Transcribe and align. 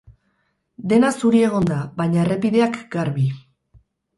Dena 0.93 1.11
zuri 1.19 1.43
egon 1.49 1.67
da, 1.73 1.77
baina 2.01 2.25
errepideak 2.25 2.81
garbi. 2.97 3.31